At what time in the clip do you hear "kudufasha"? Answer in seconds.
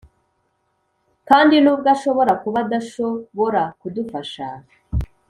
3.79-4.47